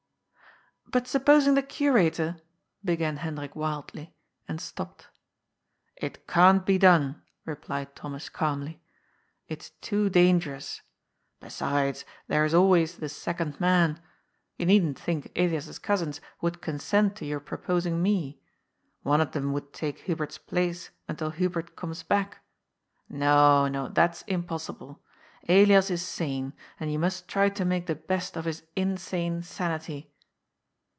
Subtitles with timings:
[1.01, 2.35] "But supposing the curator"
[2.83, 4.13] began Hendrik wildly—
[4.49, 5.07] and stopped."
[5.95, 8.81] It can't be done," replied Thomas calmly."
[9.47, 10.81] It's too dangerous.
[11.39, 14.01] Besides, there is always the second man.
[14.57, 18.41] You needn't think Elias's cousins would consent to your pro posing me.
[19.03, 22.39] One of them would take Hubert's place until Hubert comes back.
[23.07, 25.01] No, no, that is impossible.
[25.47, 30.09] Elias is sane, and you must try to make the best of his insane sanity."